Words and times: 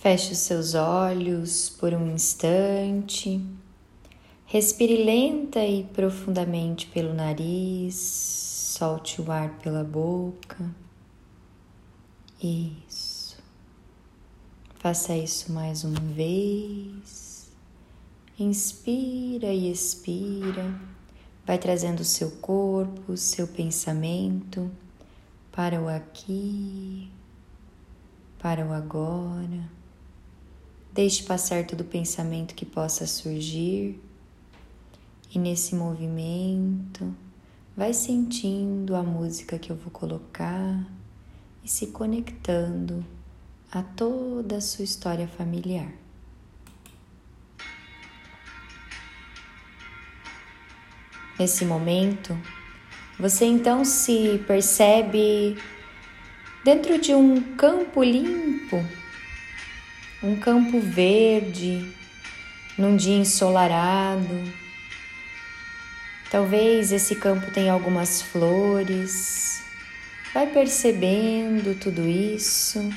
Feche 0.00 0.32
os 0.32 0.38
seus 0.38 0.74
olhos 0.74 1.68
por 1.68 1.92
um 1.92 2.10
instante. 2.10 3.38
Respire 4.46 5.04
lenta 5.04 5.62
e 5.62 5.84
profundamente 5.84 6.86
pelo 6.86 7.12
nariz, 7.12 7.96
solte 8.78 9.20
o 9.20 9.30
ar 9.30 9.58
pela 9.58 9.84
boca. 9.84 10.74
Isso. 12.42 13.36
Faça 14.76 15.14
isso 15.14 15.52
mais 15.52 15.84
uma 15.84 16.00
vez. 16.00 17.52
Inspira 18.38 19.52
e 19.52 19.70
expira. 19.70 20.80
Vai 21.44 21.58
trazendo 21.58 22.00
o 22.00 22.06
seu 22.06 22.30
corpo, 22.38 23.12
o 23.12 23.18
seu 23.18 23.46
pensamento 23.46 24.70
para 25.52 25.78
o 25.78 25.90
aqui, 25.90 27.12
para 28.38 28.64
o 28.64 28.72
agora. 28.72 29.79
Deixe 30.92 31.22
passar 31.22 31.64
todo 31.66 31.84
pensamento 31.84 32.52
que 32.52 32.66
possa 32.66 33.06
surgir 33.06 34.00
e 35.32 35.38
nesse 35.38 35.76
movimento 35.76 37.14
vai 37.76 37.94
sentindo 37.94 38.96
a 38.96 39.02
música 39.02 39.56
que 39.56 39.70
eu 39.70 39.76
vou 39.76 39.92
colocar 39.92 40.84
e 41.62 41.68
se 41.68 41.86
conectando 41.88 43.04
a 43.70 43.84
toda 43.84 44.56
a 44.56 44.60
sua 44.60 44.84
história 44.84 45.28
familiar. 45.28 45.92
Nesse 51.38 51.64
momento, 51.64 52.36
você 53.16 53.44
então 53.44 53.84
se 53.84 54.42
percebe 54.44 55.56
dentro 56.64 57.00
de 57.00 57.14
um 57.14 57.54
campo 57.54 58.02
limpo 58.02 58.84
um 60.22 60.36
campo 60.36 60.78
verde 60.80 61.86
num 62.76 62.96
dia 62.96 63.16
ensolarado. 63.16 64.52
Talvez 66.30 66.92
esse 66.92 67.16
campo 67.16 67.50
tenha 67.50 67.72
algumas 67.72 68.22
flores. 68.22 69.62
Vai 70.32 70.46
percebendo 70.46 71.78
tudo 71.78 72.06
isso. 72.06 72.88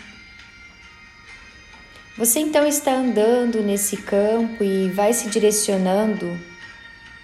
Você 2.16 2.40
então 2.40 2.66
está 2.68 2.92
andando 2.92 3.64
nesse 3.64 3.98
campo 3.98 4.64
e 4.64 4.90
vai 4.90 5.14
se 5.14 5.30
direcionando 5.30 6.40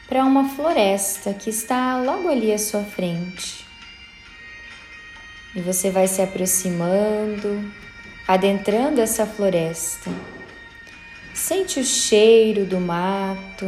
para 0.07 0.25
uma 0.25 0.49
floresta 0.49 1.31
que 1.31 1.51
está 1.51 2.01
logo 2.01 2.27
ali 2.27 2.51
à 2.51 2.57
sua 2.57 2.83
frente. 2.83 3.67
E 5.55 5.61
você 5.61 5.91
vai 5.91 6.07
se 6.07 6.21
aproximando, 6.23 7.71
adentrando 8.29 9.01
essa 9.01 9.25
floresta. 9.25 10.11
Sente 11.33 11.79
o 11.79 11.83
cheiro 11.83 12.63
do 12.63 12.79
mato, 12.79 13.65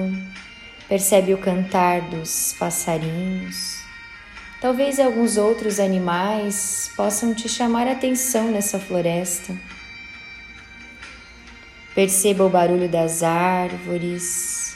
percebe 0.88 1.34
o 1.34 1.40
cantar 1.40 2.02
dos 2.02 2.54
passarinhos. 2.60 3.82
Talvez 4.62 5.00
alguns 5.00 5.36
outros 5.36 5.80
animais 5.80 6.92
possam 6.96 7.34
te 7.34 7.50
chamar 7.50 7.88
a 7.88 7.94
atenção 7.94 8.52
nessa 8.52 8.80
floresta. 8.80 9.58
Perceba 11.96 12.44
o 12.44 12.50
barulho 12.50 12.88
das 12.88 13.24
árvores. 13.24 14.76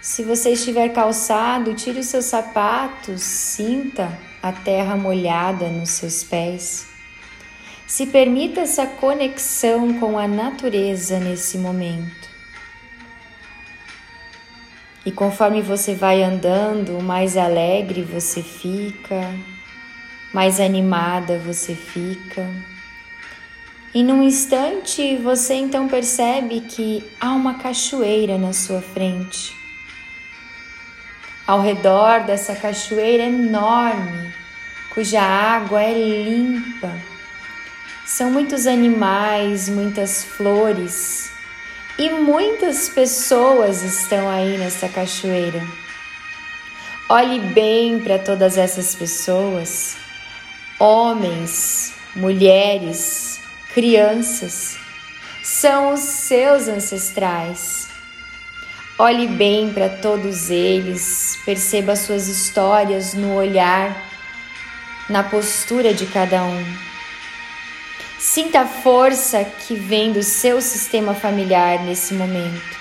Se 0.00 0.24
você 0.24 0.52
estiver 0.52 0.88
calçado, 0.88 1.74
tire 1.74 2.00
os 2.00 2.06
seus 2.06 2.24
sapatos, 2.24 3.20
sinta 3.20 4.18
a 4.42 4.52
terra 4.52 4.96
molhada 4.96 5.68
nos 5.68 5.90
seus 5.90 6.24
pés. 6.24 6.89
Se 7.90 8.06
permita 8.06 8.60
essa 8.60 8.86
conexão 8.86 9.98
com 9.98 10.16
a 10.16 10.28
natureza 10.28 11.18
nesse 11.18 11.58
momento. 11.58 12.28
E 15.04 15.10
conforme 15.10 15.60
você 15.60 15.92
vai 15.96 16.22
andando, 16.22 17.02
mais 17.02 17.36
alegre 17.36 18.02
você 18.02 18.44
fica, 18.44 19.34
mais 20.32 20.60
animada 20.60 21.40
você 21.40 21.74
fica. 21.74 22.48
E 23.92 24.04
num 24.04 24.22
instante 24.22 25.16
você 25.16 25.54
então 25.54 25.88
percebe 25.88 26.60
que 26.60 27.02
há 27.20 27.32
uma 27.32 27.54
cachoeira 27.54 28.38
na 28.38 28.52
sua 28.52 28.80
frente. 28.80 29.52
Ao 31.44 31.60
redor 31.60 32.20
dessa 32.20 32.54
cachoeira 32.54 33.24
enorme, 33.24 34.32
cuja 34.94 35.20
água 35.20 35.82
é 35.82 35.92
limpa 35.92 37.09
são 38.06 38.30
muitos 38.30 38.66
animais, 38.66 39.68
muitas 39.68 40.24
flores 40.24 41.30
e 41.98 42.10
muitas 42.10 42.88
pessoas 42.88 43.82
estão 43.82 44.28
aí 44.28 44.56
nessa 44.56 44.88
cachoeira. 44.88 45.62
Olhe 47.08 47.40
bem 47.40 48.00
para 48.00 48.18
todas 48.18 48.56
essas 48.56 48.94
pessoas, 48.94 49.96
homens, 50.78 51.92
mulheres, 52.14 53.40
crianças, 53.74 54.78
são 55.42 55.92
os 55.92 56.00
seus 56.00 56.68
ancestrais. 56.68 57.88
Olhe 58.98 59.26
bem 59.26 59.72
para 59.72 59.88
todos 59.88 60.50
eles, 60.50 61.38
perceba 61.44 61.96
suas 61.96 62.28
histórias 62.28 63.14
no 63.14 63.34
olhar, 63.34 63.96
na 65.08 65.22
postura 65.22 65.92
de 65.92 66.06
cada 66.06 66.42
um. 66.44 66.89
Sinta 68.20 68.60
a 68.60 68.66
força 68.66 69.42
que 69.42 69.74
vem 69.74 70.12
do 70.12 70.22
seu 70.22 70.60
sistema 70.60 71.14
familiar 71.14 71.82
nesse 71.82 72.12
momento. 72.12 72.78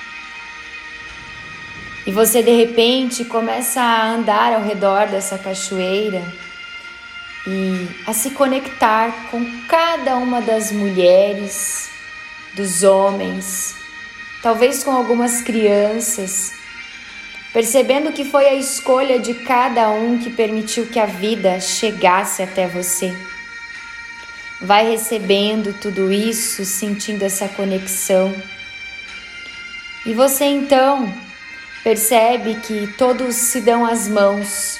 E 2.05 2.11
você 2.11 2.43
de 2.43 2.51
repente 2.51 3.23
começa 3.23 3.79
a 3.79 4.09
andar 4.09 4.51
ao 4.51 4.61
redor 4.61 5.07
dessa 5.07 5.37
cachoeira 5.37 6.21
e 7.47 7.87
a 8.05 8.11
se 8.11 8.31
conectar 8.31 9.29
com 9.31 9.45
cada 9.65 10.17
uma 10.17 10.41
das 10.41 10.73
mulheres, 10.73 11.89
dos 12.53 12.83
homens, 12.83 13.77
talvez 14.43 14.83
com 14.83 14.91
algumas 14.91 15.41
crianças, 15.41 16.51
percebendo 17.53 18.11
que 18.11 18.25
foi 18.25 18.45
a 18.45 18.55
escolha 18.55 19.17
de 19.17 19.33
cada 19.35 19.89
um 19.89 20.17
que 20.17 20.29
permitiu 20.29 20.87
que 20.87 20.99
a 20.99 21.05
vida 21.05 21.61
chegasse 21.61 22.43
até 22.43 22.67
você. 22.67 23.15
Vai 24.61 24.89
recebendo 24.89 25.73
tudo 25.79 26.11
isso, 26.11 26.65
sentindo 26.65 27.23
essa 27.23 27.47
conexão. 27.47 28.35
E 30.05 30.13
você 30.13 30.45
então 30.45 31.13
percebe 31.83 32.55
que 32.55 32.87
todos 32.97 33.35
se 33.35 33.61
dão 33.61 33.85
as 33.85 34.07
mãos, 34.07 34.79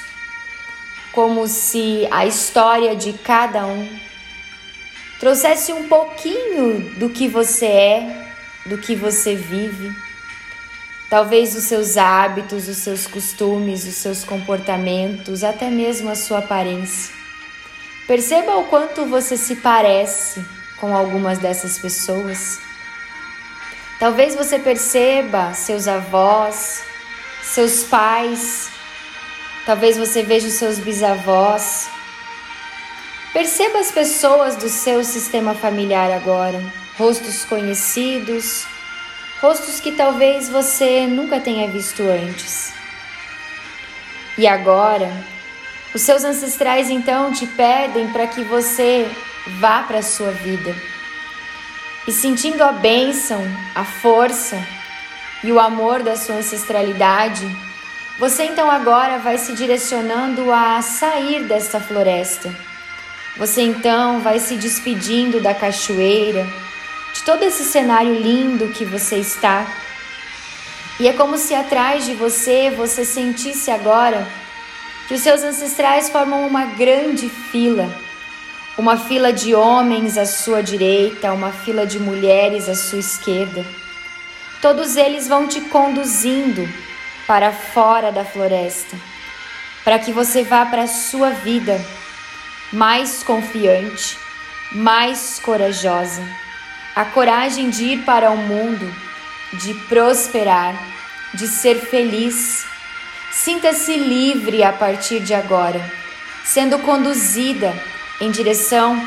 como 1.12 1.48
se 1.48 2.06
a 2.10 2.26
história 2.26 2.94
de 2.94 3.14
cada 3.14 3.66
um 3.66 3.88
trouxesse 5.18 5.72
um 5.72 5.88
pouquinho 5.88 6.94
do 6.98 7.10
que 7.10 7.28
você 7.28 7.66
é, 7.66 8.32
do 8.66 8.78
que 8.78 8.94
você 8.94 9.34
vive. 9.34 9.94
Talvez 11.08 11.56
os 11.56 11.64
seus 11.64 11.96
hábitos, 11.96 12.68
os 12.68 12.76
seus 12.78 13.06
costumes, 13.06 13.84
os 13.84 13.94
seus 13.94 14.24
comportamentos, 14.24 15.42
até 15.42 15.68
mesmo 15.68 16.08
a 16.08 16.14
sua 16.14 16.38
aparência. 16.38 17.19
Perceba 18.10 18.56
o 18.56 18.64
quanto 18.64 19.06
você 19.06 19.36
se 19.36 19.54
parece 19.54 20.44
com 20.80 20.96
algumas 20.96 21.38
dessas 21.38 21.78
pessoas. 21.78 22.58
Talvez 24.00 24.34
você 24.34 24.58
perceba 24.58 25.54
seus 25.54 25.86
avós, 25.86 26.82
seus 27.40 27.84
pais, 27.84 28.68
talvez 29.64 29.96
você 29.96 30.24
veja 30.24 30.48
os 30.48 30.54
seus 30.54 30.80
bisavós. 30.80 31.88
Perceba 33.32 33.78
as 33.78 33.92
pessoas 33.92 34.56
do 34.56 34.68
seu 34.68 35.04
sistema 35.04 35.54
familiar 35.54 36.10
agora, 36.10 36.60
rostos 36.98 37.44
conhecidos, 37.44 38.66
rostos 39.40 39.78
que 39.78 39.92
talvez 39.92 40.48
você 40.48 41.06
nunca 41.06 41.38
tenha 41.38 41.68
visto 41.68 42.02
antes. 42.02 42.72
E 44.36 44.48
agora, 44.48 45.12
os 45.94 46.02
seus 46.02 46.22
ancestrais 46.24 46.88
então 46.88 47.32
te 47.32 47.46
pedem 47.46 48.08
para 48.12 48.26
que 48.26 48.42
você 48.44 49.10
vá 49.58 49.82
para 49.82 49.98
a 49.98 50.02
sua 50.02 50.30
vida. 50.30 50.74
E 52.06 52.12
sentindo 52.12 52.62
a 52.62 52.72
bênção, 52.72 53.44
a 53.74 53.84
força 53.84 54.56
e 55.42 55.50
o 55.50 55.58
amor 55.58 56.02
da 56.02 56.16
sua 56.16 56.36
ancestralidade, 56.36 57.44
você 58.18 58.44
então 58.44 58.70
agora 58.70 59.18
vai 59.18 59.38
se 59.38 59.54
direcionando 59.54 60.52
a 60.52 60.80
sair 60.82 61.44
desta 61.44 61.80
floresta. 61.80 62.54
Você 63.36 63.62
então 63.62 64.20
vai 64.20 64.38
se 64.38 64.56
despedindo 64.56 65.40
da 65.40 65.54
cachoeira, 65.54 66.46
de 67.14 67.22
todo 67.22 67.42
esse 67.42 67.64
cenário 67.64 68.14
lindo 68.14 68.68
que 68.68 68.84
você 68.84 69.16
está. 69.16 69.66
E 70.98 71.08
é 71.08 71.12
como 71.14 71.38
se 71.38 71.54
atrás 71.54 72.04
de 72.04 72.14
você 72.14 72.70
você 72.70 73.04
sentisse 73.04 73.70
agora 73.70 74.26
que 75.10 75.14
os 75.14 75.22
seus 75.22 75.42
ancestrais 75.42 76.08
formam 76.08 76.46
uma 76.46 76.66
grande 76.66 77.28
fila, 77.28 77.92
uma 78.78 78.96
fila 78.96 79.32
de 79.32 79.52
homens 79.56 80.16
à 80.16 80.24
sua 80.24 80.62
direita, 80.62 81.32
uma 81.32 81.50
fila 81.50 81.84
de 81.84 81.98
mulheres 81.98 82.68
à 82.68 82.76
sua 82.76 83.00
esquerda. 83.00 83.66
Todos 84.62 84.94
eles 84.94 85.26
vão 85.26 85.48
te 85.48 85.62
conduzindo 85.62 86.64
para 87.26 87.50
fora 87.50 88.12
da 88.12 88.24
floresta, 88.24 88.96
para 89.82 89.98
que 89.98 90.12
você 90.12 90.44
vá 90.44 90.64
para 90.64 90.82
a 90.82 90.86
sua 90.86 91.30
vida 91.30 91.84
mais 92.72 93.24
confiante, 93.24 94.16
mais 94.70 95.40
corajosa. 95.40 96.22
A 96.94 97.04
coragem 97.04 97.68
de 97.68 97.82
ir 97.82 98.04
para 98.04 98.30
o 98.30 98.36
mundo, 98.36 98.88
de 99.54 99.74
prosperar, 99.88 100.80
de 101.34 101.48
ser 101.48 101.80
feliz. 101.80 102.64
Sinta-se 103.32 103.96
livre 103.96 104.64
a 104.64 104.72
partir 104.72 105.20
de 105.20 105.32
agora, 105.32 105.80
sendo 106.44 106.80
conduzida 106.80 107.72
em 108.20 108.28
direção 108.28 109.00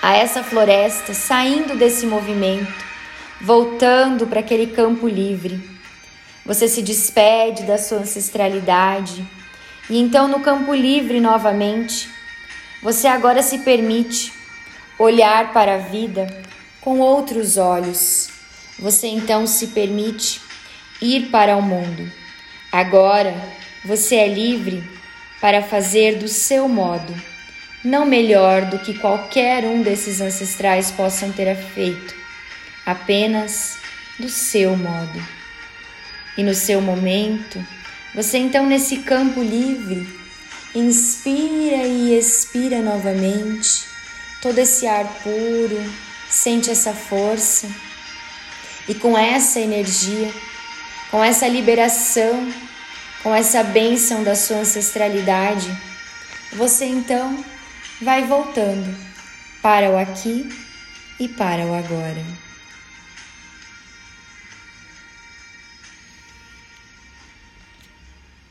a 0.00 0.14
essa 0.14 0.42
floresta, 0.42 1.12
saindo 1.12 1.76
desse 1.76 2.06
movimento, 2.06 2.72
voltando 3.40 4.24
para 4.24 4.38
aquele 4.38 4.68
campo 4.68 5.08
livre. 5.08 5.60
Você 6.46 6.68
se 6.68 6.80
despede 6.80 7.64
da 7.64 7.76
sua 7.76 7.98
ancestralidade 7.98 9.26
e 9.90 9.98
então 9.98 10.28
no 10.28 10.40
campo 10.40 10.72
livre 10.72 11.20
novamente, 11.20 12.08
você 12.80 13.08
agora 13.08 13.42
se 13.42 13.58
permite 13.58 14.32
olhar 14.96 15.52
para 15.52 15.74
a 15.74 15.78
vida 15.78 16.26
com 16.80 17.00
outros 17.00 17.56
olhos. 17.56 18.30
Você 18.78 19.08
então 19.08 19.44
se 19.44 19.66
permite 19.68 20.40
ir 21.02 21.30
para 21.30 21.56
o 21.56 21.62
mundo. 21.62 22.19
Agora 22.72 23.34
você 23.84 24.16
é 24.16 24.28
livre 24.28 24.82
para 25.40 25.62
fazer 25.62 26.18
do 26.18 26.28
seu 26.28 26.68
modo 26.68 27.14
não 27.82 28.04
melhor 28.04 28.66
do 28.66 28.78
que 28.78 28.98
qualquer 28.98 29.64
um 29.64 29.82
desses 29.82 30.20
ancestrais 30.20 30.90
possam 30.90 31.32
ter 31.32 31.54
feito, 31.56 32.14
apenas 32.84 33.78
do 34.18 34.28
seu 34.28 34.76
modo. 34.76 35.26
E 36.36 36.42
no 36.42 36.54
seu 36.54 36.80
momento, 36.80 37.64
você 38.14 38.38
então 38.38 38.66
nesse 38.66 38.98
campo 38.98 39.42
livre, 39.42 40.06
inspira 40.74 41.86
e 41.86 42.16
expira 42.18 42.80
novamente 42.82 43.86
todo 44.42 44.58
esse 44.58 44.86
ar 44.86 45.06
puro, 45.22 45.82
sente 46.28 46.70
essa 46.70 46.92
força. 46.92 47.66
E 48.88 48.94
com 48.94 49.16
essa 49.16 49.60
energia, 49.60 50.32
com 51.10 51.22
essa 51.22 51.48
liberação, 51.48 52.52
com 53.22 53.34
essa 53.34 53.62
bênção 53.62 54.22
da 54.22 54.34
sua 54.34 54.58
ancestralidade, 54.58 55.70
você 56.52 56.84
então 56.84 57.44
vai 58.00 58.24
voltando 58.24 58.96
para 59.62 59.90
o 59.90 59.98
aqui 59.98 60.48
e 61.18 61.28
para 61.28 61.64
o 61.66 61.74
agora. 61.74 62.49